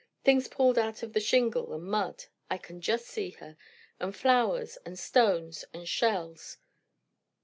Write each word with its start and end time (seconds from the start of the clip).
Things 0.23 0.47
pulled 0.47 0.79
out 0.79 1.03
of 1.03 1.13
the 1.13 1.19
shingle 1.19 1.71
and 1.75 1.83
mud, 1.83 2.25
I 2.49 2.57
can 2.57 2.81
just 2.81 3.05
see 3.05 3.29
her, 3.39 3.55
and 3.99 4.15
flowers, 4.15 4.79
and 4.83 4.97
stones, 4.97 5.63
and 5.75 5.87
shells. 5.87 6.57